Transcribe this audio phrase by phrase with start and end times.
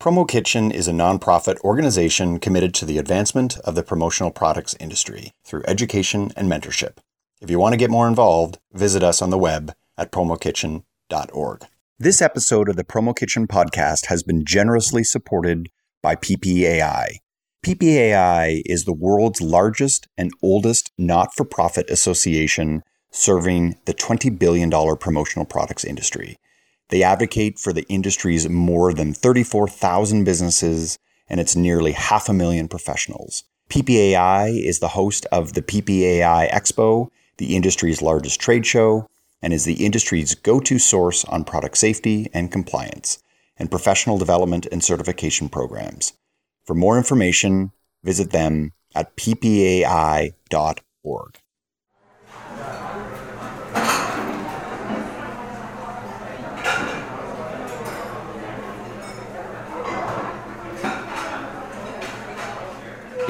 [0.00, 5.34] Promo Kitchen is a nonprofit organization committed to the advancement of the promotional products industry
[5.44, 6.96] through education and mentorship.
[7.42, 11.66] If you want to get more involved, visit us on the web at promokitchen.org.
[11.98, 15.68] This episode of the Promo Kitchen podcast has been generously supported
[16.02, 17.16] by PPAI.
[17.62, 24.70] PPAI is the world's largest and oldest not for profit association serving the $20 billion
[24.96, 26.38] promotional products industry.
[26.90, 30.98] They advocate for the industry's more than 34,000 businesses
[31.28, 33.44] and its nearly half a million professionals.
[33.70, 37.08] PPAI is the host of the PPAI Expo,
[37.38, 39.08] the industry's largest trade show,
[39.40, 43.22] and is the industry's go to source on product safety and compliance,
[43.56, 46.12] and professional development and certification programs.
[46.64, 47.70] For more information,
[48.02, 50.34] visit them at ppai.org.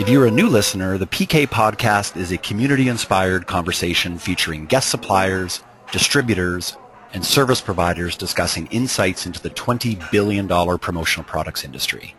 [0.00, 5.62] If you're a new listener, the PK podcast is a community-inspired conversation featuring guest suppliers,
[5.92, 6.74] distributors,
[7.12, 12.14] and service providers discussing insights into the $20 billion promotional products industry.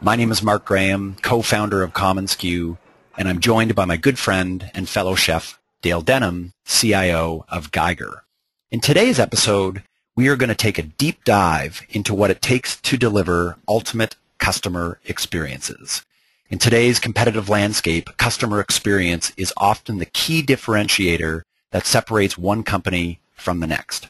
[0.00, 2.76] My name is Mark Graham, co-founder of commonsku,
[3.16, 8.24] and I'm joined by my good friend and fellow chef, Dale Denham, CIO of Geiger.
[8.72, 9.84] In today's episode,
[10.16, 14.16] we are going to take a deep dive into what it takes to deliver ultimate
[14.38, 16.04] customer experiences.
[16.50, 23.20] In today's competitive landscape, customer experience is often the key differentiator that separates one company
[23.36, 24.08] from the next.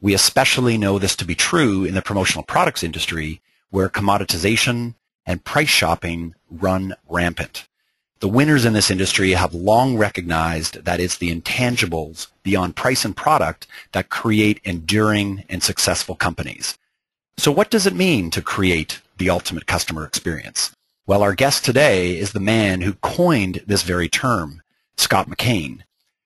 [0.00, 4.94] We especially know this to be true in the promotional products industry where commoditization
[5.26, 7.66] and price shopping run rampant.
[8.20, 13.16] The winners in this industry have long recognized that it's the intangibles beyond price and
[13.16, 16.78] product that create enduring and successful companies.
[17.36, 20.70] So what does it mean to create the ultimate customer experience?
[21.10, 24.62] Well, our guest today is the man who coined this very term,
[24.96, 25.80] Scott McKain.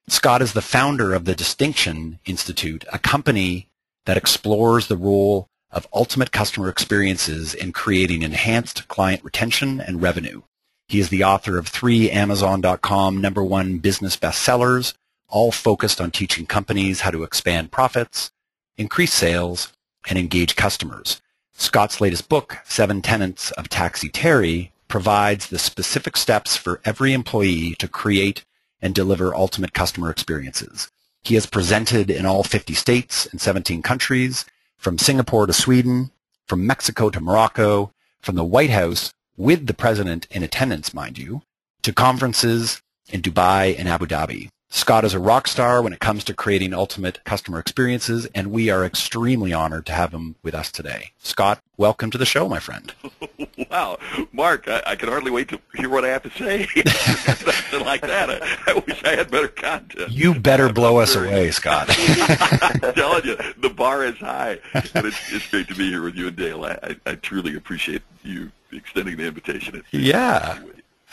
[0.09, 3.71] Scott is the founder of the Distinction Institute, a company
[4.05, 10.43] that explores the role of ultimate customer experiences in creating enhanced client retention and revenue.
[10.87, 14.93] He is the author of three Amazon.com number one business bestsellers,
[15.31, 18.33] all focused on teaching companies how to expand profits,
[18.77, 19.73] increase sales,
[20.07, 21.23] and engage customers.
[21.55, 27.75] Scott's latest book, Seven Tenets of Taxi Terry, provides the specific steps for every employee
[27.79, 28.45] to create
[28.81, 30.91] and deliver ultimate customer experiences.
[31.23, 34.45] He has presented in all 50 states and 17 countries,
[34.77, 36.11] from Singapore to Sweden,
[36.47, 41.43] from Mexico to Morocco, from the White House with the president in attendance, mind you,
[41.83, 44.49] to conferences in Dubai and Abu Dhabi.
[44.75, 48.71] Scott is a rock star when it comes to creating ultimate customer experiences, and we
[48.71, 51.13] are extremely honored to have him with us today.
[51.21, 52.93] Scott, welcome to the show, my friend.
[53.71, 53.99] wow,
[54.33, 56.67] Mark, I, I can hardly wait to hear what I have to say.
[56.87, 58.29] Something like that.
[58.29, 60.11] I, I, wish I had better content.
[60.11, 61.87] You better blow us away, Scott.
[61.89, 66.17] I'm telling you, the bar is high, and it's, it's great to be here with
[66.17, 66.65] you and Dale.
[66.65, 69.77] I, I, I truly appreciate you extending the invitation.
[69.77, 70.59] It's yeah,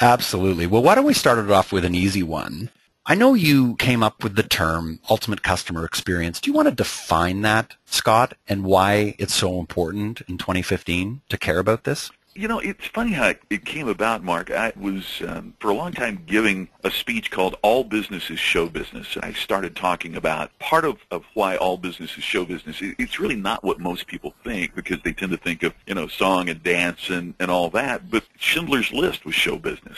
[0.02, 0.66] absolutely.
[0.66, 2.72] Well, why don't we start it off with an easy one?
[3.12, 6.40] I know you came up with the term ultimate customer experience.
[6.40, 11.38] Do you want to define that, Scott, and why it's so important in 2015 to
[11.38, 12.10] care about this?
[12.36, 14.50] You know, it's funny how it came about, Mark.
[14.50, 18.70] I was, um, for a long time, giving a speech called All Business is Show
[18.70, 19.14] Business.
[19.18, 22.78] And I started talking about part of, of why all business is show business.
[22.80, 26.08] It's really not what most people think because they tend to think of, you know,
[26.08, 28.10] song and dance and, and all that.
[28.10, 29.98] But Schindler's List was show business.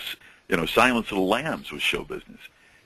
[0.49, 2.39] You know, Silence of the Lambs was show business.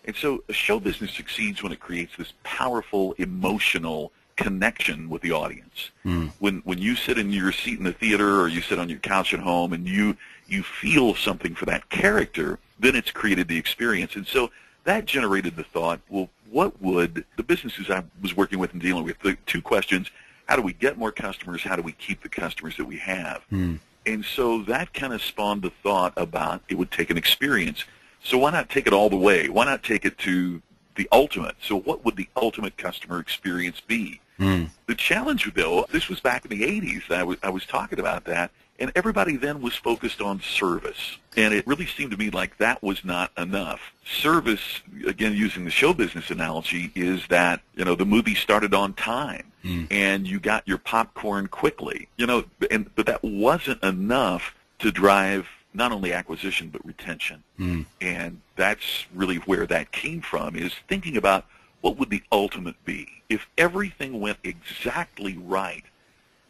[0.08, 5.34] And so a show business succeeds when it creates this powerful emotional connection with the
[5.34, 5.92] audience.
[6.06, 6.32] Mm.
[6.40, 9.00] When when you sit in your seat in the theater or you sit on your
[9.00, 10.16] couch at home and you
[10.48, 14.16] you feel something for that character, then it's created the experience.
[14.16, 14.50] And so
[14.86, 19.04] that generated the thought, well, what would the businesses I was working with and dealing
[19.04, 20.10] with, the two questions,
[20.46, 21.62] how do we get more customers?
[21.62, 23.44] How do we keep the customers that we have?
[23.52, 23.80] Mm.
[24.06, 27.84] And so that kind of spawned the thought about it would take an experience
[28.24, 29.50] so why not take it all the way?
[29.50, 30.62] Why not take it to
[30.96, 31.56] the ultimate?
[31.62, 34.22] So what would the ultimate customer experience be?
[34.40, 34.70] Mm.
[34.86, 37.12] The challenge, though, this was back in the 80s.
[37.12, 41.18] I was, I was talking about that, and everybody then was focused on service.
[41.36, 43.80] And it really seemed to me like that was not enough.
[44.06, 48.94] Service, again, using the show business analogy, is that, you know, the movie started on
[48.94, 49.88] time mm.
[49.92, 52.08] and you got your popcorn quickly.
[52.18, 57.44] You know, and but that wasn't enough to drive not only acquisition but retention.
[57.60, 57.86] Mm.
[58.02, 61.46] And that's really where that came from is thinking about
[61.82, 65.84] what would the ultimate be if everything went exactly right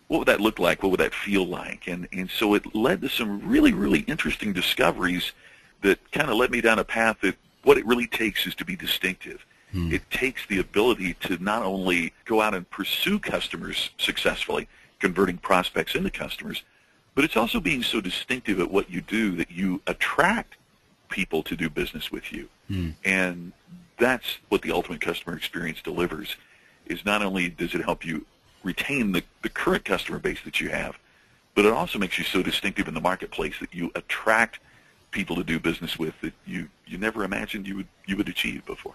[0.08, 0.84] what would that look like?
[0.84, 1.88] What would that feel like?
[1.88, 5.34] And and so it led to some really really interesting discoveries
[5.82, 8.66] that kind of led me down a path that what it really takes is to
[8.66, 9.46] be distinctive.
[9.72, 9.92] Hmm.
[9.92, 14.68] It takes the ability to not only go out and pursue customers successfully,
[15.00, 16.64] converting prospects into customers,
[17.18, 20.56] but it's also being so distinctive at what you do that you attract
[21.10, 22.48] people to do business with you.
[22.68, 22.92] Hmm.
[23.04, 23.54] And
[23.98, 26.36] that's what the ultimate customer experience delivers
[26.86, 28.24] is not only does it help you
[28.62, 30.96] retain the, the current customer base that you have,
[31.56, 34.60] but it also makes you so distinctive in the marketplace that you attract
[35.10, 38.64] people to do business with that you, you never imagined you would you would achieve
[38.68, 38.94] before.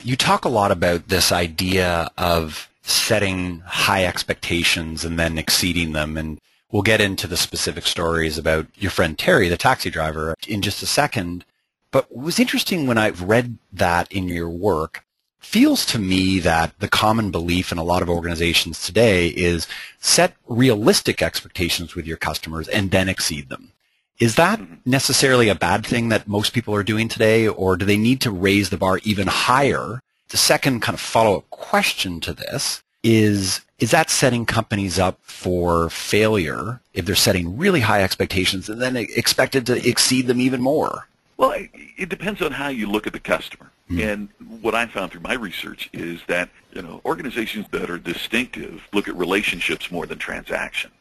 [0.00, 6.16] You talk a lot about this idea of setting high expectations and then exceeding them
[6.16, 6.38] and
[6.74, 10.82] we'll get into the specific stories about your friend Terry, the taxi driver, in just
[10.82, 11.44] a second.
[11.92, 15.04] But what was interesting when I've read that in your work
[15.38, 19.68] feels to me that the common belief in a lot of organizations today is
[20.00, 23.70] set realistic expectations with your customers and then exceed them.
[24.18, 27.96] Is that necessarily a bad thing that most people are doing today, or do they
[27.96, 30.00] need to raise the bar even higher?
[30.30, 35.90] The second kind of follow-up question to this is, is that setting companies up for
[35.90, 41.06] failure if they're setting really high expectations and then expected to exceed them even more?
[41.36, 41.54] Well,
[41.96, 43.70] it depends on how you look at the customer.
[43.90, 44.00] Mm-hmm.
[44.00, 44.28] And
[44.62, 49.08] what I found through my research is that, you know, organizations that are distinctive look
[49.08, 50.94] at relationships more than transactions.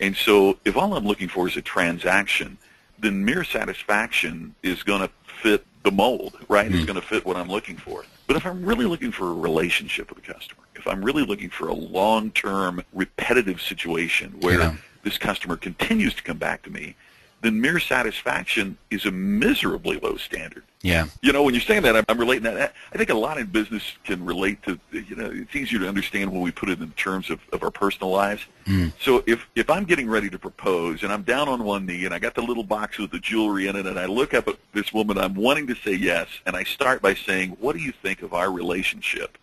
[0.00, 2.56] And so if all I'm looking for is a transaction,
[2.98, 5.10] then mere satisfaction is going to
[5.42, 6.66] fit the mold, right?
[6.66, 6.76] Mm-hmm.
[6.76, 8.04] It's going to fit what I'm looking for.
[8.26, 11.50] But if I'm really looking for a relationship with a customer, if I'm really looking
[11.50, 14.76] for a long-term repetitive situation where yeah.
[15.02, 16.96] this customer continues to come back to me
[17.44, 20.64] then mere satisfaction is a miserably low standard.
[20.82, 21.06] Yeah.
[21.22, 22.74] You know, when you're saying that, I'm, I'm relating that.
[22.92, 26.32] I think a lot in business can relate to, you know, it's easier to understand
[26.32, 28.42] when we put it in terms of, of our personal lives.
[28.66, 28.92] Mm.
[29.00, 32.14] So if, if I'm getting ready to propose and I'm down on one knee and
[32.14, 34.56] I got the little box with the jewelry in it and I look up at
[34.72, 37.92] this woman, I'm wanting to say yes, and I start by saying, what do you
[37.92, 39.38] think of our relationship?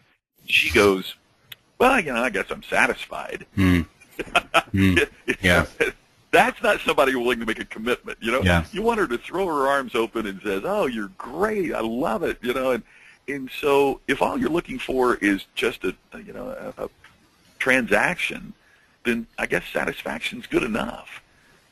[0.47, 1.15] She goes,
[1.81, 3.45] well, you know, I guess I'm satisfied.
[3.57, 3.85] Mm.
[4.73, 5.09] mm.
[5.41, 5.65] Yeah
[6.31, 8.17] that's not somebody willing to make a commitment.
[8.21, 8.65] You know, yeah.
[8.71, 12.23] you want her to throw her arms open and says, "Oh, you're great, I love
[12.23, 12.83] it." You know, and
[13.27, 15.93] and so if all you're looking for is just a
[16.25, 16.89] you know a, a
[17.59, 18.53] transaction,
[19.03, 21.21] then I guess satisfaction's good enough.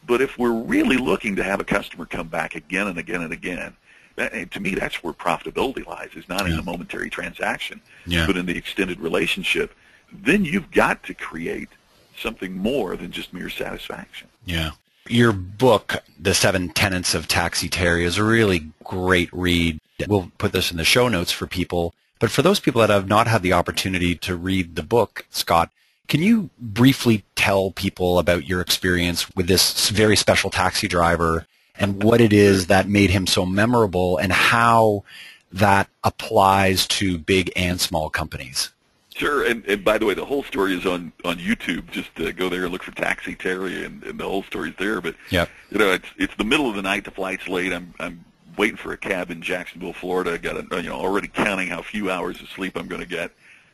[0.05, 3.33] But if we're really looking to have a customer come back again and again and
[3.33, 3.75] again,
[4.15, 6.09] that, and to me, that's where profitability lies.
[6.15, 6.51] Is not yeah.
[6.51, 8.27] in the momentary transaction, yeah.
[8.27, 9.73] but in the extended relationship.
[10.11, 11.69] Then you've got to create
[12.17, 14.27] something more than just mere satisfaction.
[14.45, 14.71] Yeah.
[15.07, 19.79] Your book, The Seven Tenets of Taxi Terry, is a really great read.
[20.07, 21.93] We'll put this in the show notes for people.
[22.19, 25.71] But for those people that have not had the opportunity to read the book, Scott,
[26.07, 31.45] can you briefly tell people about your experience with this very special taxi driver
[31.75, 35.03] and what it is that made him so memorable and how
[35.51, 38.71] that applies to big and small companies?
[39.19, 41.91] Sure, and, and by the way, the whole story is on on YouTube.
[41.91, 45.01] Just uh, go there and look for Taxi Terry, and, and the whole story's there.
[45.01, 45.49] But yep.
[45.69, 47.03] you know, it's it's the middle of the night.
[47.03, 47.73] The flight's late.
[47.73, 48.23] I'm I'm
[48.55, 50.31] waiting for a cab in Jacksonville, Florida.
[50.31, 53.07] I got a, you know already counting how few hours of sleep I'm going to
[53.07, 53.31] get.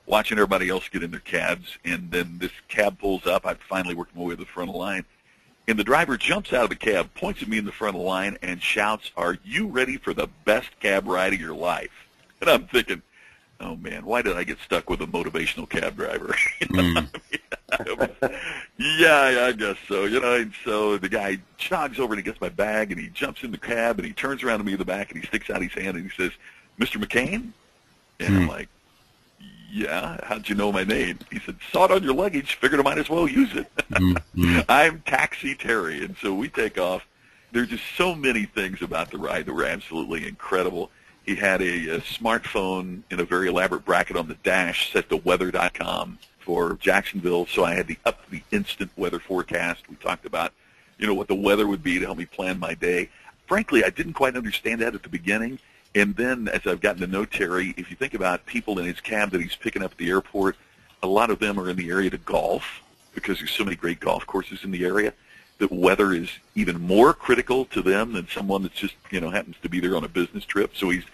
[0.08, 3.46] Watching everybody else get in their cabs, and then this cab pulls up.
[3.46, 5.06] I finally worked my way to the front of the line,
[5.68, 8.02] and the driver jumps out of the cab, points at me in the front of
[8.02, 11.92] the line, and shouts, "Are you ready for the best cab ride of your life?"
[12.42, 13.04] And I'm thinking
[13.60, 16.36] oh man, why did I get stuck with a motivational cab driver?
[16.62, 17.08] mm.
[18.78, 20.06] yeah, I guess so.
[20.06, 23.10] You know, and so the guy jogs over and he gets my bag and he
[23.10, 25.28] jumps in the cab and he turns around to me in the back and he
[25.28, 26.32] sticks out his hand and he says,
[26.80, 27.04] "Mr.
[27.04, 27.52] McKain,"
[28.20, 28.42] and mm.
[28.42, 28.70] I'm like,
[29.72, 32.56] "Yeah, how'd you know my name?" He said, "Saw it on your luggage.
[32.56, 34.66] Figured I might as well use it." mm.
[34.70, 37.06] I'm Taxi Terry, and so we take off.
[37.52, 40.92] There's just so many things about the ride that were absolutely incredible
[41.26, 45.18] he had a, a smartphone in a very elaborate bracket on the dash set to
[45.18, 49.90] weather.com for Jacksonville, so I had the up to the instant weather forecast.
[49.90, 50.54] We talked about,
[51.00, 53.10] you know, what the weather would be to help me plan my day.
[53.48, 55.58] Frankly, I didn't quite understand that at the beginning.
[55.96, 59.00] And then as I've gotten to know Terry, if you think about people in his
[59.00, 60.58] cab that he's picking up at the airport,
[61.02, 62.82] a lot of them are in the area to golf
[63.14, 65.14] because there's so many great golf courses in the area
[65.58, 69.56] that weather is even more critical to them than someone that's just, you know, happens
[69.62, 70.76] to be there on a business trip.
[70.76, 71.06] So he's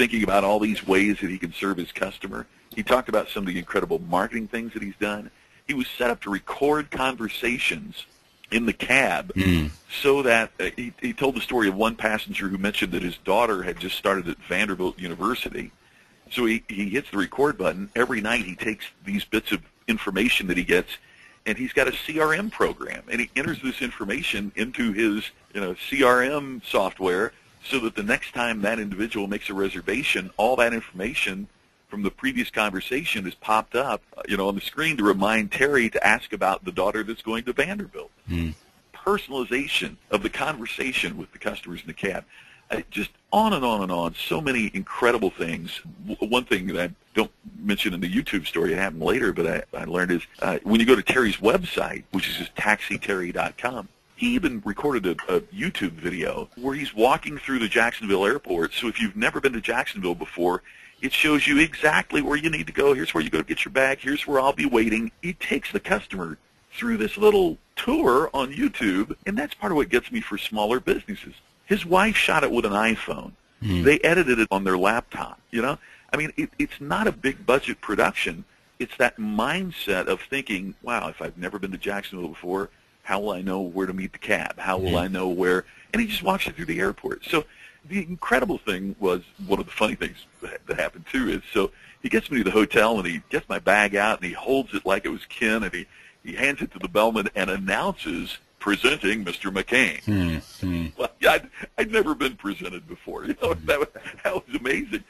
[0.00, 2.46] thinking about all these ways that he can serve his customer.
[2.74, 5.30] He talked about some of the incredible marketing things that he's done.
[5.66, 8.06] He was set up to record conversations
[8.50, 9.70] in the cab mm.
[10.00, 13.18] so that uh, he, he told the story of one passenger who mentioned that his
[13.18, 15.70] daughter had just started at Vanderbilt University.
[16.30, 17.90] So he, he hits the record button.
[17.94, 20.96] Every night he takes these bits of information that he gets
[21.44, 25.74] and he's got a CRM program, and he enters this information into his you know
[25.74, 27.32] CRM software
[27.64, 31.48] so that the next time that individual makes a reservation, all that information
[31.88, 35.90] from the previous conversation is popped up, you know, on the screen to remind Terry
[35.90, 38.10] to ask about the daughter that's going to Vanderbilt.
[38.30, 38.54] Mm.
[38.94, 42.24] Personalization of the conversation with the customers in the cab.
[42.70, 44.14] I, just on and on and on.
[44.14, 45.80] So many incredible things.
[46.20, 49.62] One thing that I don't mention in the YouTube story, it happened later, but I,
[49.76, 53.88] I learned is uh, when you go to Terry's website, which is just taxiterry.com,
[54.20, 58.74] he even recorded a, a YouTube video where he's walking through the Jacksonville airport.
[58.74, 60.62] So if you've never been to Jacksonville before,
[61.00, 62.92] it shows you exactly where you need to go.
[62.92, 63.98] Here's where you go to get your bag.
[63.98, 65.10] Here's where I'll be waiting.
[65.22, 66.36] He takes the customer
[66.70, 70.80] through this little tour on YouTube, and that's part of what gets me for smaller
[70.80, 71.32] businesses.
[71.64, 73.32] His wife shot it with an iPhone.
[73.62, 73.84] Mm.
[73.84, 75.40] They edited it on their laptop.
[75.50, 75.78] You know,
[76.12, 78.44] I mean, it, it's not a big budget production.
[78.78, 82.68] It's that mindset of thinking, wow, if I've never been to Jacksonville before,
[83.10, 84.56] how will I know where to meet the cab?
[84.56, 85.64] How will I know where?
[85.92, 87.24] And he just walks you through the airport.
[87.24, 87.44] So
[87.84, 91.72] the incredible thing was one of the funny things that, happened too is so
[92.04, 94.72] he gets me to the hotel and he gets my bag out and he holds
[94.74, 95.86] it like it was Ken and he
[96.22, 99.52] he hands it to the bellman and announces presenting Mr.
[99.52, 100.04] McKain.
[100.04, 100.86] Mm-hmm.
[100.96, 103.24] Well, yeah, I'd, I'd never been presented before.
[103.24, 103.88] You know, that was,
[104.22, 105.02] that was amazing.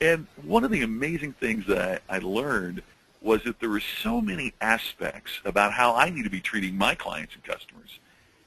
[0.00, 2.82] And one of the amazing things that I, I learned
[3.20, 6.94] was that there were so many aspects about how I need to be treating my
[6.94, 7.98] clients and customers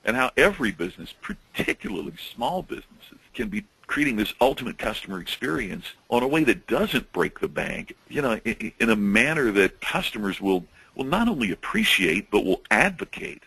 [0.04, 6.24] and how every business, particularly small businesses, can be creating this ultimate customer experience on
[6.24, 10.40] a way that doesn't break the bank, you know, in, in a manner that customers
[10.40, 10.64] will,
[10.96, 13.44] will not only appreciate but will advocate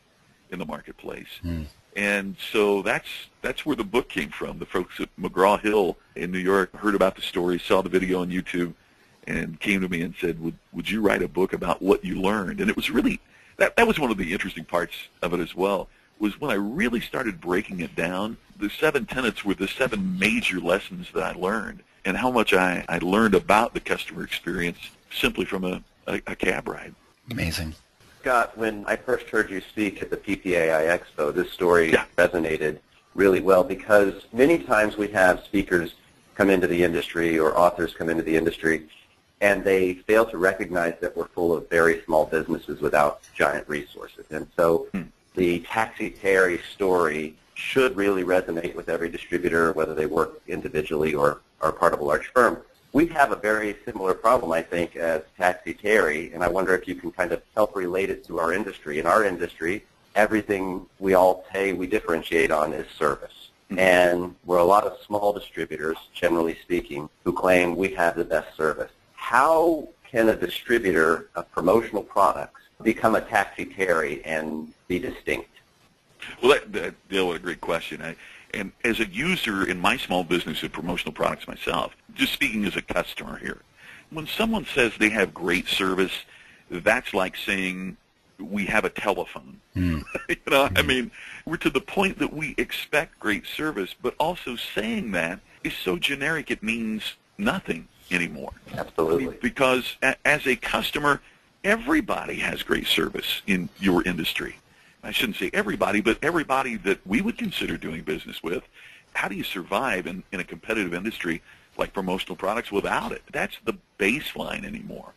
[0.50, 1.40] in the marketplace.
[1.42, 1.66] Mm.
[1.96, 3.08] And so that's
[3.40, 4.58] that's where the book came from.
[4.58, 8.30] The folks at McGraw-Hill in New York heard about the story, saw the video on
[8.30, 8.74] YouTube,
[9.26, 12.20] and came to me and said, "Would would you write a book about what you
[12.20, 13.20] learned?" And it was really
[13.56, 15.88] that that was one of the interesting parts of it as well.
[16.18, 18.36] Was when I really started breaking it down.
[18.58, 22.84] The seven tenets were the seven major lessons that I learned, and how much I,
[22.88, 24.78] I learned about the customer experience
[25.12, 26.94] simply from a, a, a cab ride.
[27.30, 27.74] Amazing.
[28.20, 32.06] Scott, when I first heard you speak at the PPAI Expo, this story yeah.
[32.16, 32.78] resonated
[33.14, 35.94] really well because many times we have speakers
[36.34, 38.88] come into the industry or authors come into the industry
[39.44, 44.24] and they fail to recognize that we're full of very small businesses without giant resources.
[44.30, 45.02] And so hmm.
[45.34, 51.42] the Taxi Terry story should really resonate with every distributor, whether they work individually or
[51.60, 52.56] are part of a large firm.
[52.94, 56.88] We have a very similar problem, I think, as Taxi Terry, and I wonder if
[56.88, 58.98] you can kind of help relate it to our industry.
[58.98, 59.84] In our industry,
[60.14, 63.50] everything we all pay we differentiate on is service.
[63.68, 63.78] Hmm.
[63.78, 68.56] And we're a lot of small distributors, generally speaking, who claim we have the best
[68.56, 68.90] service
[69.24, 75.48] how can a distributor of promotional products become a taxi terry and be distinct?
[76.42, 78.02] Well, that, that Dale, what a great question.
[78.02, 78.16] I,
[78.52, 82.76] and as a user in my small business of promotional products myself, just speaking as
[82.76, 83.62] a customer here,
[84.10, 86.12] when someone says they have great service,
[86.70, 87.96] that's like saying
[88.38, 89.58] we have a telephone.
[89.74, 90.04] Mm.
[90.28, 90.78] you know, mm.
[90.78, 91.10] I mean,
[91.46, 95.96] we're to the point that we expect great service, but also saying that is so
[95.96, 98.52] generic it means nothing anymore.
[98.72, 99.36] Absolutely.
[99.40, 101.20] Because as a customer,
[101.64, 104.56] everybody has great service in your industry.
[105.02, 108.64] I shouldn't say everybody, but everybody that we would consider doing business with.
[109.12, 111.42] How do you survive in, in a competitive industry
[111.76, 113.22] like promotional products without it?
[113.32, 115.12] That's the baseline anymore.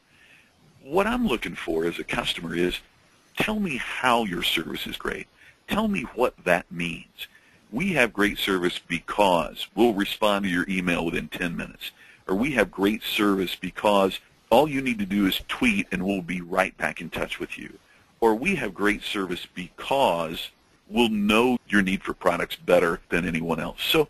[0.84, 2.80] What I'm looking for as a customer is
[3.38, 5.28] tell me how your service is great.
[5.68, 7.28] Tell me what that means.
[7.72, 11.92] We have great service because we'll respond to your email within 10 minutes
[12.28, 14.20] or we have great service because
[14.50, 17.58] all you need to do is tweet and we'll be right back in touch with
[17.58, 17.78] you.
[18.20, 20.50] Or we have great service because
[20.90, 23.84] we'll know your need for products better than anyone else.
[23.84, 24.08] So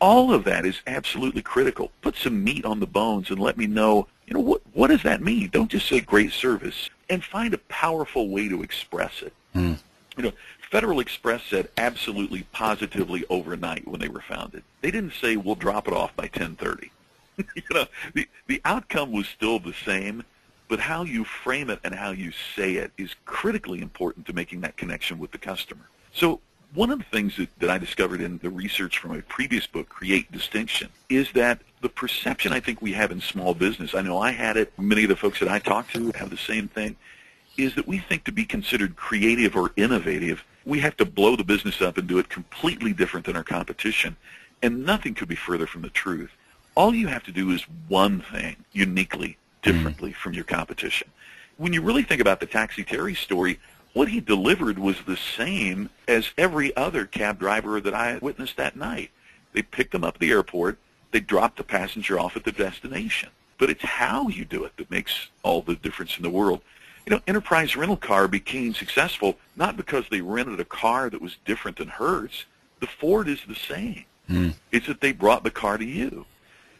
[0.00, 1.90] all of that is absolutely critical.
[2.00, 5.02] Put some meat on the bones and let me know, you know, what, what does
[5.02, 5.48] that mean?
[5.52, 9.32] Don't just say great service and find a powerful way to express it.
[9.54, 9.78] Mm.
[10.16, 10.32] You know,
[10.70, 14.62] Federal Express said absolutely positively overnight when they were founded.
[14.80, 16.90] They didn't say we'll drop it off by 1030.
[17.54, 20.24] you know, the the outcome was still the same,
[20.68, 24.60] but how you frame it and how you say it is critically important to making
[24.62, 25.88] that connection with the customer.
[26.14, 26.40] So
[26.74, 29.88] one of the things that, that I discovered in the research from a previous book,
[29.88, 34.18] Create Distinction, is that the perception I think we have in small business, I know
[34.18, 36.96] I had it, many of the folks that I talk to have the same thing,
[37.58, 41.44] is that we think to be considered creative or innovative, we have to blow the
[41.44, 44.16] business up and do it completely different than our competition.
[44.62, 46.30] And nothing could be further from the truth
[46.74, 50.16] all you have to do is one thing uniquely, differently mm.
[50.16, 51.08] from your competition.
[51.56, 53.58] When you really think about the Taxi Terry story,
[53.92, 58.76] what he delivered was the same as every other cab driver that I witnessed that
[58.76, 59.10] night.
[59.52, 60.78] They picked him up at the airport.
[61.10, 63.28] They dropped the passenger off at the destination.
[63.58, 66.62] But it's how you do it that makes all the difference in the world.
[67.06, 71.36] You know, Enterprise Rental Car became successful not because they rented a car that was
[71.44, 72.46] different than Hertz.
[72.80, 74.04] The Ford is the same.
[74.30, 74.54] Mm.
[74.70, 76.24] It's that they brought the car to you.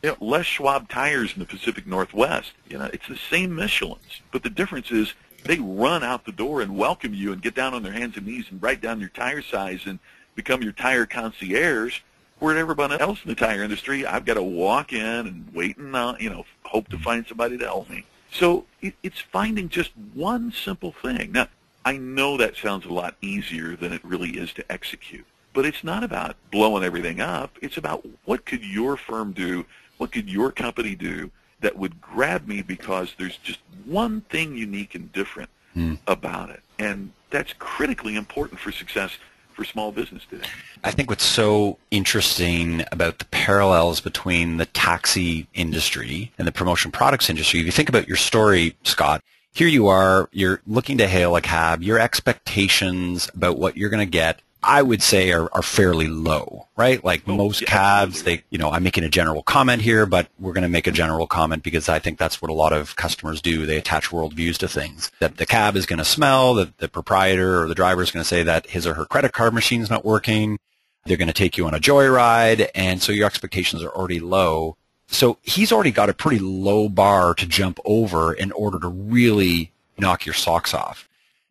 [0.03, 2.55] You know, Les Schwab tires in the Pacific Northwest.
[2.69, 6.61] You know, it's the same Michelin's, but the difference is they run out the door
[6.61, 9.11] and welcome you and get down on their hands and knees and write down your
[9.11, 10.01] tire size and
[10.35, 12.01] become your tire concierge.
[12.41, 15.95] Where everybody else in the tire industry, I've got to walk in and wait and
[15.95, 18.05] uh, you know hope to find somebody to help me.
[18.33, 21.31] So it, it's finding just one simple thing.
[21.31, 21.47] Now
[21.85, 25.85] I know that sounds a lot easier than it really is to execute, but it's
[25.85, 27.57] not about blowing everything up.
[27.63, 29.65] It's about what could your firm do
[30.03, 31.31] what could your company do
[31.61, 35.97] that would grab me because there's just one thing unique and different mm.
[36.09, 36.61] about it?
[36.81, 39.13] And that's critically important for success
[39.55, 40.49] for small business today.
[40.83, 46.91] I think what's so interesting about the parallels between the taxi industry and the promotion
[46.91, 49.23] products industry, if you think about your story, Scott,
[49.55, 54.05] here you are, you're looking to hail a cab, your expectations about what you're going
[54.05, 57.03] to get I would say are, are fairly low, right?
[57.03, 60.29] Like oh, most yeah, cabs, they, you know, I'm making a general comment here, but
[60.39, 62.95] we're going to make a general comment because I think that's what a lot of
[62.97, 63.67] customers do.
[63.67, 65.11] They attach worldviews to things.
[65.19, 68.23] That the cab is going to smell, that the proprietor or the driver is going
[68.23, 70.59] to say that his or her credit card machine is not working.
[71.05, 74.77] They're going to take you on a joyride, and so your expectations are already low.
[75.09, 79.73] So he's already got a pretty low bar to jump over in order to really
[79.99, 81.09] knock your socks off.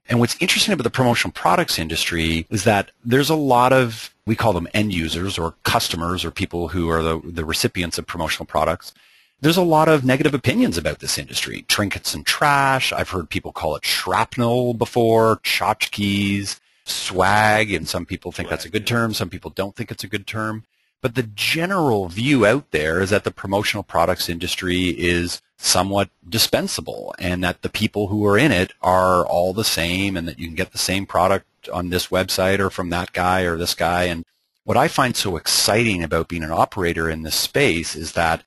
[0.07, 4.35] And what's interesting about the promotional products industry is that there's a lot of, we
[4.35, 8.45] call them end users or customers or people who are the, the recipients of promotional
[8.45, 8.93] products.
[9.39, 11.63] There's a lot of negative opinions about this industry.
[11.67, 12.91] Trinkets and trash.
[12.91, 18.69] I've heard people call it shrapnel before, tchotchkes, swag, and some people think that's a
[18.69, 19.13] good term.
[19.13, 20.65] Some people don't think it's a good term.
[21.01, 27.13] But the general view out there is that the promotional products industry is somewhat dispensable
[27.19, 30.47] and that the people who are in it are all the same and that you
[30.47, 34.03] can get the same product on this website or from that guy or this guy.
[34.03, 34.25] And
[34.63, 38.43] what I find so exciting about being an operator in this space is that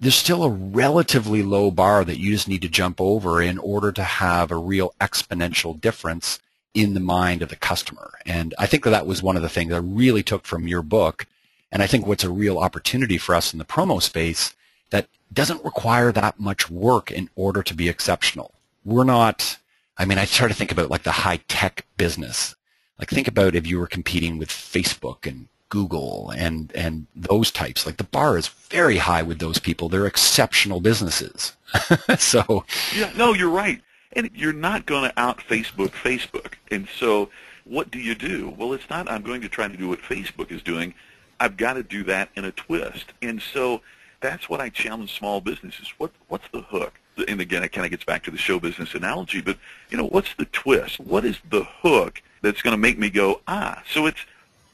[0.00, 3.92] there's still a relatively low bar that you just need to jump over in order
[3.92, 6.40] to have a real exponential difference
[6.72, 8.12] in the mind of the customer.
[8.26, 10.82] And I think that that was one of the things I really took from your
[10.82, 11.26] book
[11.74, 14.54] and I think what's a real opportunity for us in the promo space
[14.90, 18.54] that doesn't require that much work in order to be exceptional.
[18.84, 19.58] We're not,
[19.98, 22.54] I mean, I try to think about like the high tech business.
[22.98, 27.86] Like think about if you were competing with Facebook and Google and, and those types.
[27.86, 29.88] Like the bar is very high with those people.
[29.88, 31.56] They're exceptional businesses.
[32.18, 32.64] so.
[32.94, 33.80] Yeah, no, you're right.
[34.12, 36.54] And you're not going to out Facebook Facebook.
[36.70, 37.30] And so
[37.64, 38.54] what do you do?
[38.56, 40.94] Well, it's not I'm going to try to do what Facebook is doing.
[41.40, 43.06] I've got to do that in a twist.
[43.20, 43.80] And so
[44.24, 45.92] that's what I challenge small businesses.
[45.98, 46.94] What what's the hook?
[47.28, 49.58] And again, it kind of gets back to the show business analogy, but
[49.90, 50.98] you know, what's the twist?
[50.98, 53.82] What is the hook that's going to make me go, ah?
[53.92, 54.20] So it's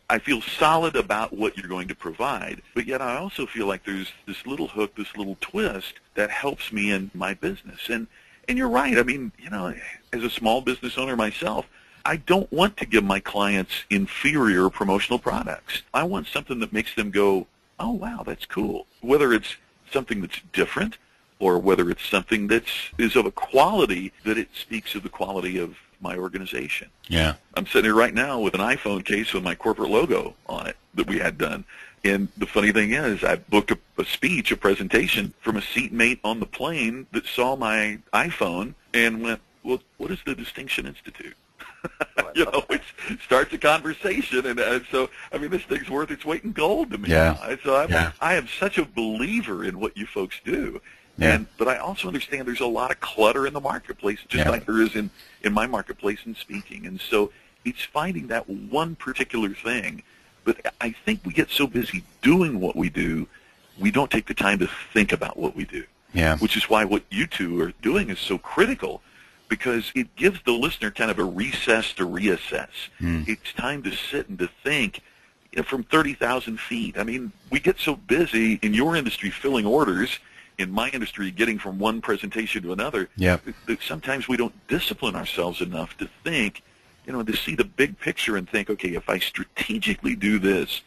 [0.09, 3.85] I feel solid about what you're going to provide, but yet I also feel like
[3.85, 7.89] there's this little hook, this little twist that helps me in my business.
[7.89, 8.07] And
[8.49, 8.99] and you're right.
[8.99, 9.75] I mean, you know,
[10.13, 11.67] as a small business owner myself,
[12.05, 15.83] I don't want to give my clients inferior promotional products.
[15.93, 17.47] I want something that makes them go,
[17.81, 18.87] oh, wow, that's cool.
[19.01, 19.57] Whether it's
[19.91, 20.99] something that's different
[21.41, 25.59] or whether it's something that's is of a quality that it speaks of the quality
[25.59, 26.89] of my organization.
[27.09, 27.35] Yeah.
[27.55, 30.77] I'm sitting here right now with an iPhone case with my corporate logo on it
[30.95, 31.65] that we had done.
[32.05, 36.21] And the funny thing is, I booked a, a speech, a presentation from a seatmate
[36.25, 41.35] on the plane that saw my iPhone and went, well, what is the Distinction Institute?
[42.35, 42.83] you know, it
[43.25, 46.91] starts a conversation, and uh, so I mean, this thing's worth its weight in gold
[46.91, 47.11] to me.
[47.11, 47.57] Yeah.
[47.65, 48.13] So I'm, yeah.
[48.21, 50.81] I am such a believer in what you folks do,
[51.19, 51.35] yeah.
[51.35, 54.51] and but I also understand there's a lot of clutter in the marketplace, just yeah.
[54.51, 55.11] like there is in
[55.43, 57.33] in my marketplace in speaking, and so
[57.65, 60.03] it's finding that one particular thing.
[60.45, 63.29] But I think we get so busy doing what we do,
[63.79, 65.85] we don't take the time to think about what we do.
[66.15, 66.39] Yeah.
[66.39, 69.03] Which is why what you two are doing is so critical
[69.51, 72.71] because it gives the listener kind of a recess to reassess.
[73.01, 73.29] Mm.
[73.29, 75.03] It's time to sit and to think
[75.53, 76.97] you know, from 30,000 feet.
[76.97, 80.19] I mean, we get so busy in your industry filling orders,
[80.57, 83.43] in my industry getting from one presentation to another, yep.
[83.67, 86.63] that sometimes we don't discipline ourselves enough to think,
[87.05, 90.83] you know, to see the big picture and think, okay, if I strategically do this,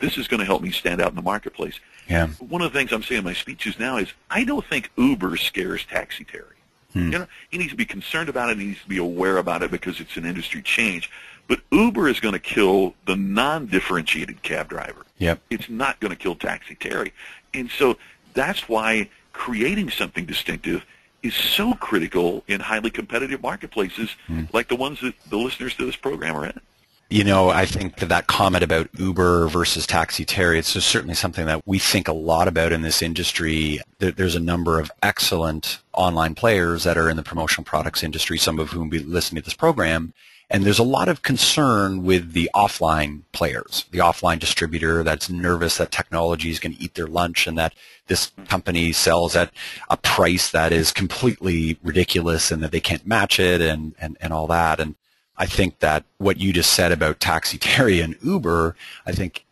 [0.00, 1.78] this is going to help me stand out in the marketplace.
[2.08, 2.28] Yeah.
[2.40, 5.36] One of the things I'm saying in my speeches now is I don't think Uber
[5.36, 6.57] scares Taxi Terry.
[6.98, 7.12] Hmm.
[7.12, 8.58] You know, he needs to be concerned about it.
[8.58, 11.10] He needs to be aware about it because it's an industry change.
[11.46, 15.06] But Uber is going to kill the non-differentiated cab driver.
[15.18, 15.40] Yep.
[15.50, 17.12] It's not going to kill Taxi Terry.
[17.54, 17.96] And so
[18.34, 20.84] that's why creating something distinctive
[21.22, 24.44] is so critical in highly competitive marketplaces hmm.
[24.52, 26.60] like the ones that the listeners to this program are in.
[27.10, 31.46] You know, I think that, that comment about Uber versus Taxi Terry, it's certainly something
[31.46, 33.80] that we think a lot about in this industry.
[33.98, 38.58] There's a number of excellent online players that are in the promotional products industry, some
[38.58, 40.12] of whom be listening to this program.
[40.50, 45.78] And there's a lot of concern with the offline players, the offline distributor that's nervous
[45.78, 47.74] that technology is going to eat their lunch and that
[48.08, 49.50] this company sells at
[49.88, 54.34] a price that is completely ridiculous and that they can't match it and, and, and
[54.34, 54.78] all that.
[54.78, 54.94] And
[55.38, 58.74] I think that what you just said about Taxi Terry and Uber,
[59.06, 59.44] I think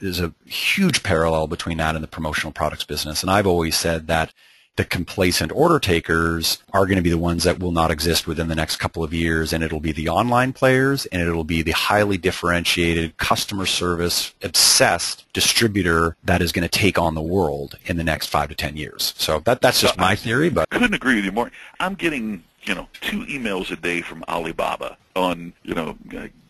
[0.00, 3.22] there's a huge parallel between that and the promotional products business.
[3.22, 4.32] And I've always said that
[4.76, 8.48] the complacent order takers are going to be the ones that will not exist within
[8.48, 11.72] the next couple of years and it'll be the online players and it'll be the
[11.72, 17.98] highly differentiated customer service obsessed distributor that is going to take on the world in
[17.98, 19.12] the next five to ten years.
[19.18, 21.50] So that that's just my theory, but couldn't agree with you more.
[21.78, 25.96] I'm getting you know, two emails a day from Alibaba on, you know,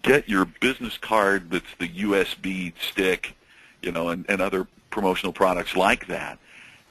[0.02, 3.34] get your business card that's the USB stick,
[3.82, 6.38] you know, and, and other promotional products like that.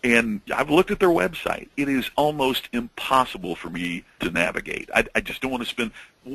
[0.03, 1.69] And I've looked at their website.
[1.77, 4.89] It is almost impossible for me to navigate.
[4.93, 5.91] I, I just don't want to spend.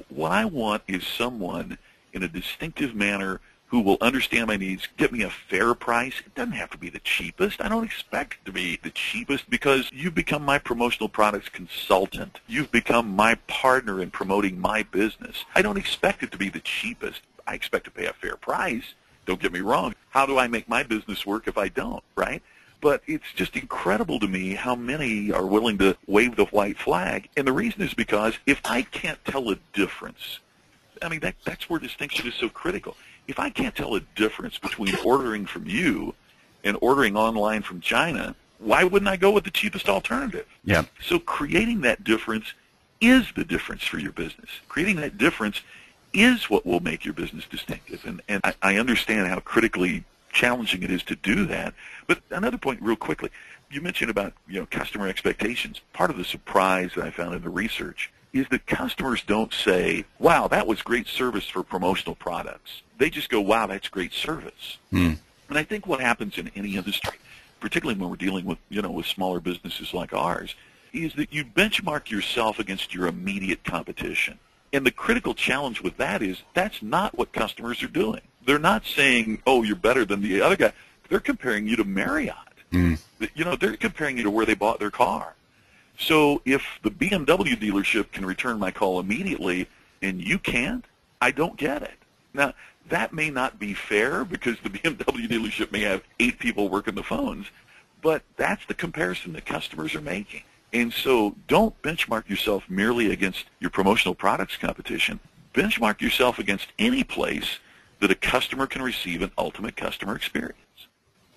[0.09, 1.79] What I want is someone
[2.13, 6.15] in a distinctive manner who will understand my needs, get me a fair price.
[6.25, 7.61] It doesn't have to be the cheapest.
[7.61, 12.41] I don't expect to be the cheapest because you've become my promotional products consultant.
[12.47, 15.45] You've become my partner in promoting my business.
[15.55, 17.23] I don't expect it to be the cheapest.
[17.47, 18.95] I expect to pay a fair price.
[19.27, 19.95] Don't get me wrong.
[20.11, 22.43] How do I make my business work if I don't, right?
[22.81, 27.29] But it's just incredible to me how many are willing to wave the white flag.
[27.37, 30.39] And the reason is because if I can't tell a difference,
[31.03, 32.97] I mean, that, that's where distinction is so critical
[33.29, 36.15] if I can't tell a difference between ordering from you
[36.65, 40.47] and ordering online from China, why wouldn't I go with the cheapest alternative?
[40.65, 40.85] Yeah.
[41.03, 42.55] So creating that difference
[43.01, 44.49] is the difference for your business.
[44.69, 45.63] Creating that difference
[46.13, 48.05] is what will make your business distinctive.
[48.07, 51.75] And, and I, I understand how critically challenging it is to do that.
[52.07, 53.31] But another point real quickly,
[53.71, 55.81] you mentioned about you know customer expectations.
[55.93, 60.05] Part of the surprise that I found in the research is that customers don't say,
[60.19, 62.83] wow, that was great service for promotional products.
[62.99, 64.79] They just go, wow, that's great service.
[64.93, 65.19] Mm.
[65.49, 67.19] And I think what happens in any industry,
[67.61, 70.55] particularly when we're dealing with, you know, with smaller businesses like ours,
[70.93, 74.39] is that you benchmark yourself against your immediate competition.
[74.73, 78.23] And the critical challenge with that is that's not what customers are doing.
[78.45, 80.73] They're not saying, oh, you're better than the other guy.
[81.09, 82.35] They're comparing you to Marriott.
[82.73, 82.99] Mm.
[83.35, 85.35] You know, they're comparing you to where they bought their car.
[85.99, 89.69] So if the BMW dealership can return my call immediately
[90.03, 90.85] and you can't,
[91.21, 91.95] I don't get it.
[92.35, 92.53] Now,
[92.89, 97.03] that may not be fair because the BMW dealership may have eight people working the
[97.03, 97.47] phones,
[98.03, 100.43] but that's the comparison that customers are making.
[100.73, 105.21] And so don't benchmark yourself merely against your promotional products competition.
[105.55, 107.59] Benchmark yourself against any place
[108.01, 110.59] that a customer can receive an ultimate customer experience.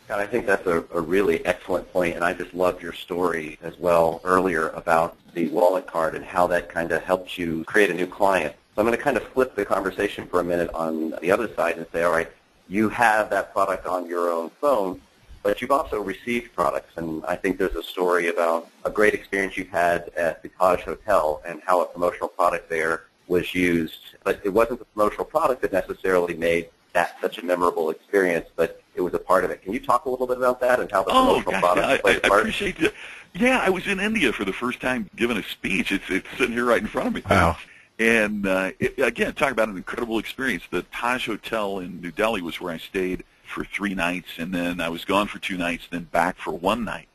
[0.09, 3.59] God, I think that's a, a really excellent point, and I just loved your story
[3.62, 7.91] as well earlier about the wallet card and how that kind of helped you create
[7.91, 8.55] a new client.
[8.75, 11.53] So I'm going to kind of flip the conversation for a minute on the other
[11.55, 12.29] side and say, all right,
[12.67, 15.01] you have that product on your own phone,
[15.43, 16.93] but you've also received products.
[16.95, 20.82] And I think there's a story about a great experience you had at the Taj
[20.82, 24.15] Hotel and how a promotional product there was used.
[24.23, 28.82] But it wasn't the promotional product that necessarily made that such a memorable experience, but
[28.95, 29.62] it was a part of it.
[29.62, 32.01] Can you talk a little bit about that and how the oh, promotional gosh, product
[32.05, 32.93] yeah, I, I, I appreciate it.
[33.36, 35.91] Yeah, I was in India for the first time giving a speech.
[35.91, 37.21] It's it's sitting here right in front of me.
[37.29, 37.58] Wow.
[37.99, 40.63] And uh, it, again, talk about an incredible experience.
[40.71, 44.79] The Taj Hotel in New Delhi was where I stayed for three nights, and then
[44.79, 47.07] I was gone for two nights, then back for one night.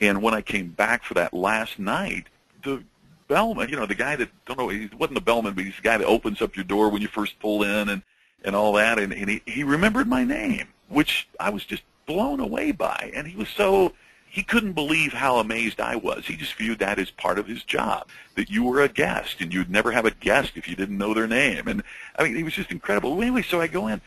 [0.00, 2.26] And when I came back for that last night,
[2.62, 2.82] the
[3.26, 5.82] bellman, you know, the guy that don't know, he wasn't the bellman, but he's the
[5.82, 8.02] guy that opens up your door when you first pull in, and
[8.44, 12.40] and all that, and, and he, he remembered my name, which I was just blown
[12.40, 13.10] away by.
[13.14, 13.92] And he was so,
[14.30, 16.26] he couldn't believe how amazed I was.
[16.26, 19.52] He just viewed that as part of his job, that you were a guest, and
[19.52, 21.68] you'd never have a guest if you didn't know their name.
[21.68, 21.82] And
[22.18, 23.20] I mean, it was just incredible.
[23.20, 24.00] Anyway, so I go in,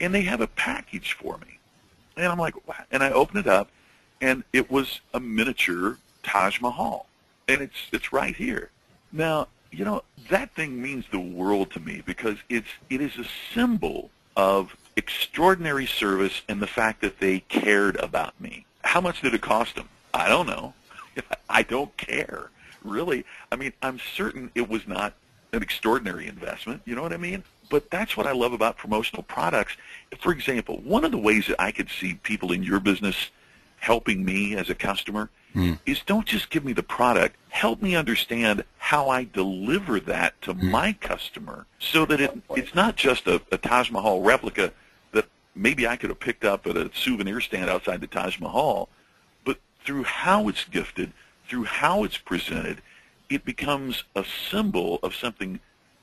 [0.00, 1.58] and they have a package for me.
[2.16, 2.74] And I'm like, wow.
[2.90, 3.68] And I open it up,
[4.20, 7.06] and it was a miniature Taj Mahal.
[7.48, 8.70] And it's, it's right here.
[9.12, 13.26] Now, you know, that thing means the world to me because it's it is a
[13.54, 18.65] symbol of extraordinary service and the fact that they cared about me.
[18.86, 19.88] How much did it cost them?
[20.14, 20.72] I don't know.
[21.48, 22.50] I don't care
[22.86, 23.24] really.
[23.50, 25.14] I mean, I'm certain it was not
[25.52, 26.82] an extraordinary investment.
[26.84, 27.42] You know what I mean?
[27.68, 29.76] But that's what I love about promotional products.
[30.20, 33.30] For example, one of the ways that I could see people in your business
[33.78, 35.78] helping me as a customer mm.
[35.84, 37.36] is don't just give me the product.
[37.48, 40.70] Help me understand how I deliver that to mm.
[40.70, 44.72] my customer so that it, it's not just a, a Taj Mahal replica
[45.56, 48.88] maybe I could have picked up at a souvenir stand outside the Taj Mahal,
[49.44, 51.12] but through how it's gifted,
[51.48, 52.82] through how it's presented,
[53.28, 55.58] it becomes a symbol of something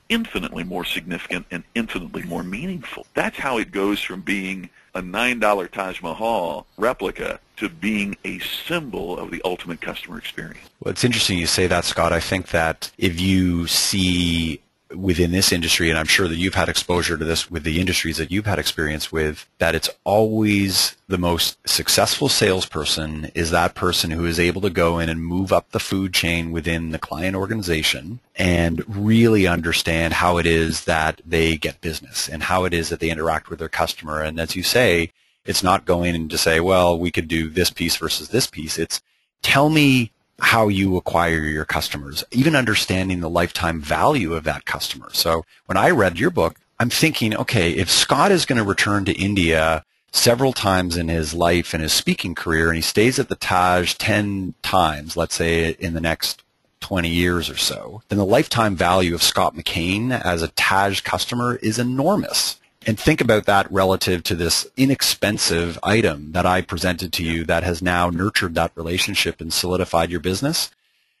[0.08, 3.06] infinitely more significant and infinitely more meaningful.
[3.14, 9.18] That's how it goes from being a $9 Taj Mahal replica to being a symbol
[9.18, 10.68] of the ultimate customer experience.
[10.80, 12.12] Well, it's interesting you say that, Scott.
[12.12, 14.60] I think that if you see
[14.94, 18.16] within this industry, and I'm sure that you've had exposure to this with the industries
[18.16, 24.10] that you've had experience with, that it's always the most successful salesperson is that person
[24.10, 27.36] who is able to go in and move up the food chain within the client
[27.36, 32.88] organization and really understand how it is that they get business and how it is
[32.88, 34.22] that they interact with their customer.
[34.22, 35.10] And as you say,
[35.44, 38.78] it's not going in to say, well, we could do this piece versus this piece.
[38.78, 39.02] It's
[39.42, 45.08] tell me how you acquire your customers, even understanding the lifetime value of that customer.
[45.12, 49.04] So when I read your book, I'm thinking, okay, if Scott is going to return
[49.04, 53.28] to India several times in his life and his speaking career and he stays at
[53.28, 56.42] the Taj 10 times, let's say in the next
[56.80, 61.56] 20 years or so, then the lifetime value of Scott McKain as a Taj customer
[61.56, 67.24] is enormous and think about that relative to this inexpensive item that I presented to
[67.24, 70.70] you that has now nurtured that relationship and solidified your business.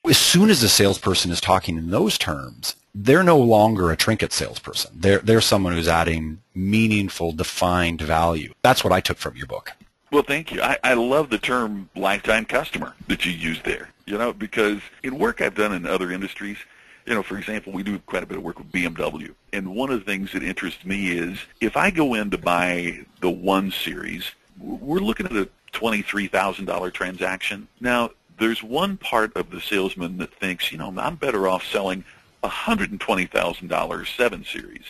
[0.08, 4.32] As soon as a salesperson is talking in those terms, they're no longer a trinket
[4.32, 4.92] salesperson.
[4.94, 8.52] They're, they're someone who's adding meaningful, defined value.
[8.62, 9.72] That's what I took from your book.
[10.12, 10.62] Well, thank you.
[10.62, 15.18] I, I love the term lifetime customer that you used there, you know, because in
[15.18, 16.58] work I've done in other industries,
[17.06, 19.34] you know, for example, we do quite a bit of work with BMW.
[19.52, 23.04] And one of the things that interests me is if I go in to buy
[23.20, 27.68] the 1 Series, we're looking at a $23,000 transaction.
[27.80, 32.04] Now, there's one part of the salesman that thinks, you know, I'm better off selling
[32.42, 34.84] a $120,000 7 Series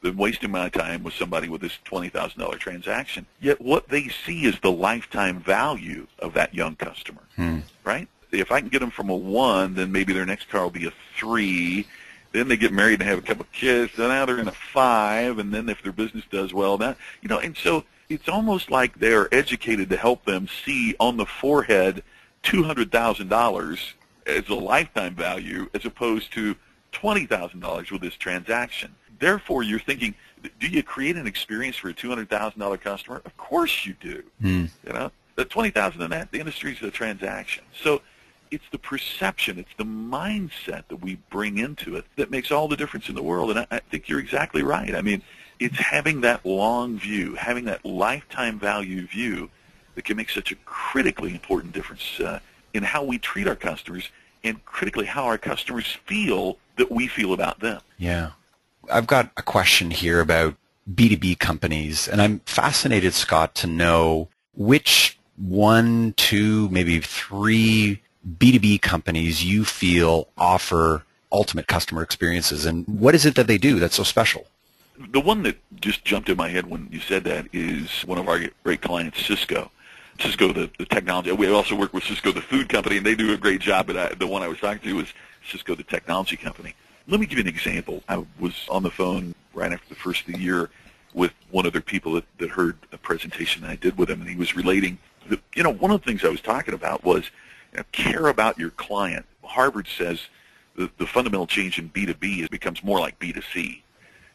[0.00, 3.26] than wasting my time with somebody with this $20,000 transaction.
[3.40, 7.58] Yet what they see is the lifetime value of that young customer, hmm.
[7.84, 8.08] right?
[8.32, 10.86] If I can get them from a one, then maybe their next car will be
[10.86, 11.86] a three.
[12.32, 13.92] Then they get married and have a couple of kids.
[13.94, 17.28] So now they're in a five, and then if their business does well, that you
[17.28, 22.02] know, and so it's almost like they're educated to help them see on the forehead
[22.42, 23.94] two hundred thousand dollars
[24.26, 26.54] as a lifetime value, as opposed to
[26.92, 28.94] twenty thousand dollars with this transaction.
[29.18, 30.14] Therefore, you're thinking,
[30.60, 33.22] do you create an experience for a two hundred thousand dollar customer?
[33.24, 34.22] Of course you do.
[34.42, 34.70] Mm.
[34.86, 37.64] You know, the twenty thousand in that the industry is a transaction.
[37.82, 38.02] So
[38.50, 42.76] it's the perception, it's the mindset that we bring into it that makes all the
[42.76, 43.50] difference in the world.
[43.50, 44.94] And I, I think you're exactly right.
[44.94, 45.22] I mean,
[45.58, 49.50] it's having that long view, having that lifetime value view
[49.94, 52.38] that can make such a critically important difference uh,
[52.72, 54.10] in how we treat our customers
[54.44, 57.80] and critically how our customers feel that we feel about them.
[57.96, 58.30] Yeah.
[58.90, 60.54] I've got a question here about
[60.92, 68.00] B2B companies, and I'm fascinated, Scott, to know which one, two, maybe three
[68.36, 73.78] B2B companies you feel offer ultimate customer experiences, and what is it that they do
[73.78, 74.46] that's so special?
[75.12, 78.28] The one that just jumped in my head when you said that is one of
[78.28, 79.70] our great clients, Cisco.
[80.20, 81.30] Cisco, the, the technology.
[81.30, 83.86] We also work with Sysco, the food company, and they do a great job.
[83.86, 85.12] But I, the one I was talking to was
[85.48, 86.74] Cisco, the technology company.
[87.06, 88.02] Let me give you an example.
[88.08, 90.70] I was on the phone right after the first of the year
[91.14, 94.28] with one of their people that, that heard a presentation I did with him, and
[94.28, 94.98] he was relating.
[95.28, 97.30] The, you know, one of the things I was talking about was
[97.92, 99.26] care about your client.
[99.44, 100.20] Harvard says
[100.76, 103.82] the, the fundamental change in B2B is becomes more like B2C.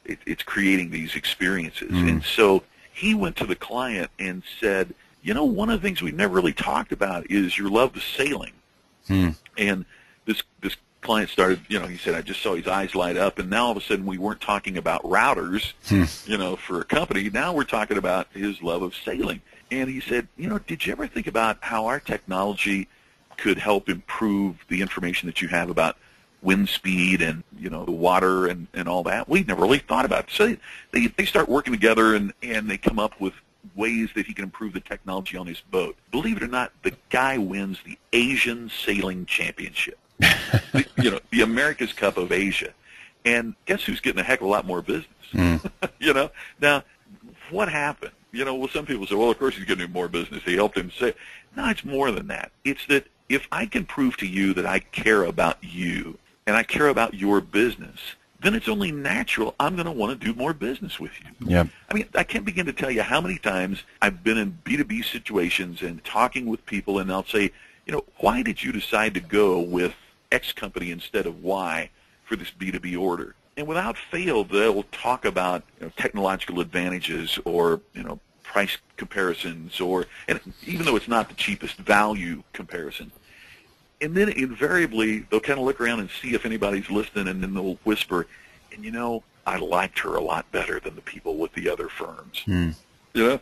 [0.06, 1.92] It, it's creating these experiences.
[1.92, 2.10] Mm.
[2.10, 6.02] And so he went to the client and said, you know, one of the things
[6.02, 8.52] we've never really talked about is your love of sailing.
[9.08, 9.36] Mm.
[9.58, 9.86] And
[10.26, 13.38] this this client started, you know, he said, I just saw his eyes light up,
[13.38, 16.06] and now all of a sudden we weren't talking about routers, hmm.
[16.30, 17.30] you know, for a company.
[17.30, 19.42] Now we're talking about his love of sailing.
[19.70, 22.88] And he said, you know, did you ever think about how our technology
[23.38, 25.98] could help improve the information that you have about
[26.42, 29.30] wind speed and you know the water and, and all that.
[29.30, 30.32] We never really thought about it.
[30.32, 30.56] So
[30.92, 33.34] they they start working together and and they come up with
[33.76, 35.96] ways that he can improve the technology on his boat.
[36.12, 39.98] Believe it or not, the guy wins the Asian Sailing Championship.
[40.20, 42.74] the, you know, the America's Cup of Asia.
[43.26, 45.08] And guess who's getting a heck of a lot more business?
[45.32, 45.72] Mm.
[46.00, 46.84] you know, now
[47.50, 48.12] what happened?
[48.32, 50.44] You know, well, some people say, well, of course he's getting more business.
[50.44, 51.14] He helped him say.
[51.56, 52.52] No, it's more than that.
[52.66, 56.64] It's that if I can prove to you that I care about you and I
[56.64, 58.00] care about your business,
[58.42, 61.48] then it's only natural I'm going to want to do more business with you.
[61.48, 61.66] Yeah.
[61.90, 65.06] I mean, I can't begin to tell you how many times I've been in B2B
[65.06, 67.52] situations and talking with people and I'll say,
[67.86, 69.94] you know, why did you decide to go with
[70.32, 71.90] X company instead of Y
[72.26, 73.36] for this B2B order?
[73.56, 79.80] And without fail, they'll talk about you know, technological advantages or, you know, price comparisons
[79.80, 83.12] or, and even though it's not the cheapest value comparison,
[84.04, 87.54] and then invariably they'll kind of look around and see if anybody's listening, and then
[87.54, 88.28] they'll whisper,
[88.72, 91.88] "And you know, I liked her a lot better than the people with the other
[91.88, 92.76] firms." Mm.
[93.14, 93.40] You know,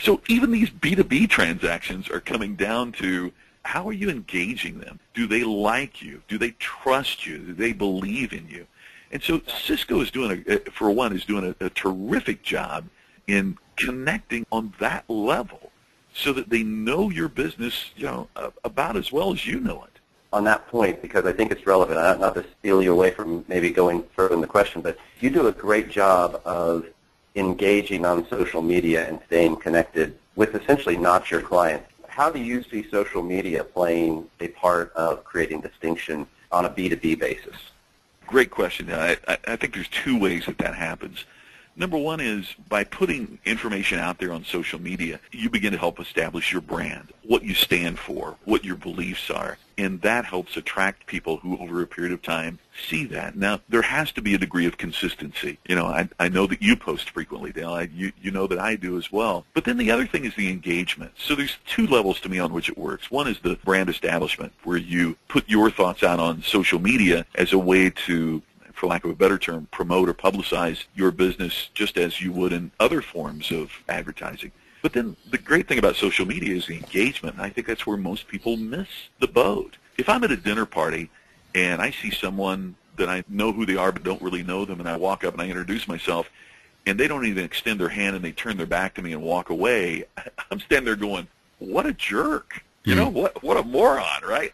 [0.00, 3.32] so even these B two B transactions are coming down to
[3.64, 5.00] how are you engaging them?
[5.14, 6.22] Do they like you?
[6.28, 7.38] Do they trust you?
[7.38, 8.66] Do they believe in you?
[9.10, 12.86] And so Sysco is doing, a, for one, is doing a, a terrific job
[13.26, 15.70] in connecting on that level
[16.18, 18.28] so that they know your business, you know,
[18.64, 20.00] about as well as you know it.
[20.32, 23.70] On that point, because I think it's relevant, not to steal you away from maybe
[23.70, 26.86] going further in the question, but you do a great job of
[27.36, 31.82] engaging on social media and staying connected with essentially not your client.
[32.08, 37.18] How do you see social media playing a part of creating distinction on a B2B
[37.18, 37.56] basis?
[38.26, 38.92] Great question.
[38.92, 41.24] I, I think there's two ways that that happens.
[41.78, 46.00] Number one is by putting information out there on social media, you begin to help
[46.00, 49.58] establish your brand, what you stand for, what your beliefs are.
[49.78, 53.36] And that helps attract people who over a period of time see that.
[53.36, 55.58] Now, there has to be a degree of consistency.
[55.68, 57.74] You know, I, I know that you post frequently, Dale.
[57.74, 59.44] I, you, you know that I do as well.
[59.54, 61.12] But then the other thing is the engagement.
[61.16, 63.08] So there's two levels to me on which it works.
[63.08, 67.52] One is the brand establishment, where you put your thoughts out on social media as
[67.52, 68.42] a way to
[68.78, 72.52] for lack of a better term, promote or publicize your business just as you would
[72.52, 74.52] in other forms of advertising.
[74.82, 77.86] But then the great thing about social media is the engagement, and I think that's
[77.86, 78.88] where most people miss
[79.18, 79.76] the boat.
[79.98, 81.10] If I'm at a dinner party
[81.54, 84.78] and I see someone that I know who they are but don't really know them,
[84.78, 86.30] and I walk up and I introduce myself,
[86.86, 89.22] and they don't even extend their hand and they turn their back to me and
[89.22, 90.04] walk away,
[90.50, 91.26] I'm standing there going,
[91.58, 92.64] what a jerk.
[92.84, 93.18] You know, hmm.
[93.18, 94.52] what what a moron, right?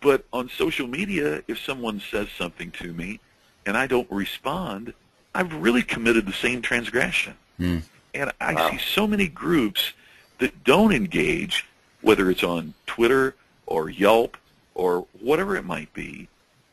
[0.00, 3.20] But on social media, if someone says something to me
[3.66, 4.94] and I don't respond,
[5.34, 7.34] I've really committed the same transgression.
[7.60, 7.82] Mm.
[8.14, 8.70] And I wow.
[8.70, 9.92] see so many groups
[10.38, 11.66] that don't engage,
[12.00, 13.34] whether it's on Twitter
[13.66, 14.36] or Yelp
[14.74, 16.28] or whatever it might be,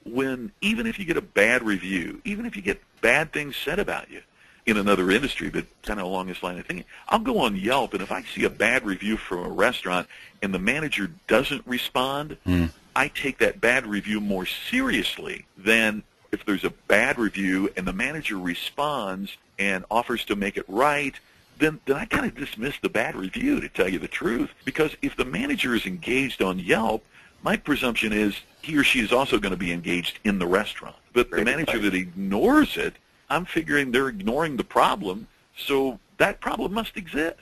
[0.06, 3.80] when even if you get a bad review, even if you get bad things said
[3.80, 4.22] about you
[4.66, 7.94] in another industry, but kind of along this line of thinking, I'll go on Yelp,
[7.94, 10.08] and if I see a bad review from a restaurant
[10.42, 12.70] and the manager doesn't respond, mm.
[12.96, 16.04] I take that bad review more seriously than
[16.34, 21.14] if there's a bad review and the manager responds and offers to make it right,
[21.60, 24.50] then, then I kind of dismiss the bad review, to tell you the truth.
[24.66, 27.06] Because if the manager is engaged on Yelp,
[27.44, 30.96] my presumption is he or she is also going to be engaged in the restaurant.
[31.14, 32.96] But the manager that ignores it,
[33.30, 37.40] I'm figuring they're ignoring the problem, so that problem must exist.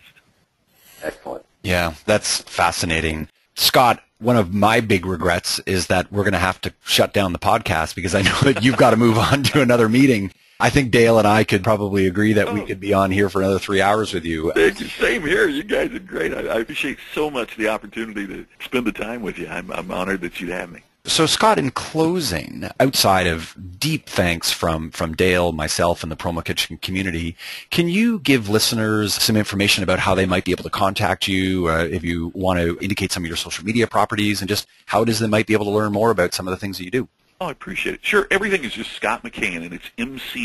[1.01, 1.45] Excellent.
[1.63, 3.30] Yeah, that's fascinating.
[3.62, 7.32] Scott, one of my big regrets is that we're going to have to shut down
[7.32, 10.32] the podcast because I know that you've got to move on to another meeting.
[10.60, 12.54] I think Dale and I could probably agree that oh.
[12.54, 14.52] we could be on here for another three hours with you.
[15.00, 15.47] Same here.
[15.47, 16.34] You guys are great.
[16.34, 19.47] I, I appreciate so much the opportunity to spend the time with you.
[19.47, 20.82] I'm, I'm honored that you'd have me.
[21.03, 26.45] So, Scott, in closing, outside of deep thanks from, from Dale, myself, and the Promo
[26.45, 27.35] Kitchen community,
[27.71, 31.67] can you give listeners some information about how they might be able to contact you
[31.69, 35.01] uh, if you want to indicate some of your social media properties and just how
[35.01, 36.85] it is they might be able to learn more about some of the things that
[36.85, 37.07] you do?
[37.41, 38.05] Oh, I appreciate it.
[38.05, 38.27] Sure.
[38.29, 40.43] Everything is just Scott McKain, and it's M-C-K-A-I-N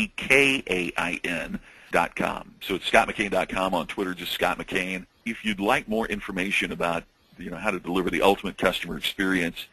[1.91, 2.55] dot com.
[2.61, 5.05] So it's scottmckain.com on Twitter, just Scott McKain.
[5.23, 7.03] If you'd like more information about
[7.37, 9.67] you know how to deliver the ultimate customer experience,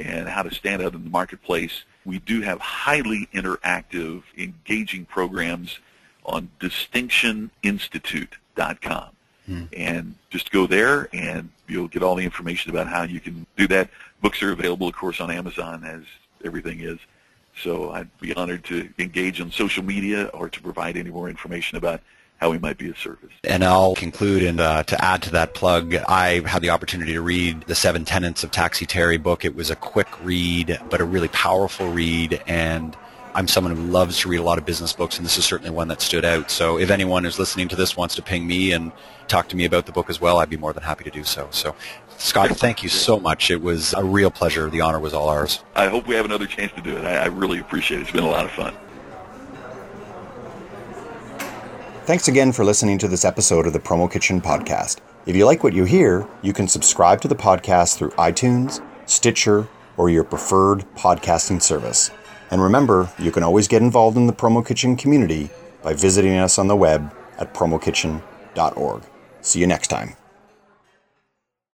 [0.00, 1.84] and how to stand out in the marketplace.
[2.04, 5.78] We do have highly interactive, engaging programs
[6.24, 9.08] on distinctioninstitute.com.
[9.46, 9.64] Hmm.
[9.76, 13.66] And just go there and you'll get all the information about how you can do
[13.68, 13.90] that.
[14.20, 16.02] Books are available, of course, on Amazon as
[16.44, 16.98] everything is.
[17.62, 21.78] So I'd be honored to engage on social media or to provide any more information
[21.78, 22.00] about
[22.40, 23.30] how we might be of service.
[23.44, 27.20] And I'll conclude and uh, to add to that plug, I had the opportunity to
[27.20, 29.44] read the Seven Tenets of Taxi Terry book.
[29.44, 32.96] It was a quick read, but a really powerful read, and
[33.34, 35.70] I'm someone who loves to read a lot of business books, and this is certainly
[35.70, 36.50] one that stood out.
[36.50, 38.90] So if anyone who's listening to this wants to ping me and
[39.28, 41.24] talk to me about the book as well, I'd be more than happy to do
[41.24, 41.46] so.
[41.50, 41.76] So
[42.16, 43.50] Scott, thank you so much.
[43.50, 44.70] It was a real pleasure.
[44.70, 45.62] The honor was all ours.
[45.76, 47.04] I hope we have another chance to do it.
[47.04, 48.02] I, I really appreciate it.
[48.04, 48.74] It's been a lot of fun.
[52.10, 54.98] Thanks again for listening to this episode of the Promo Kitchen podcast.
[55.26, 59.68] If you like what you hear, you can subscribe to the podcast through iTunes, Stitcher,
[59.96, 62.10] or your preferred podcasting service.
[62.50, 65.50] And remember, you can always get involved in the Promo Kitchen community
[65.84, 69.02] by visiting us on the web at promokitchen.org.
[69.40, 70.16] See you next time.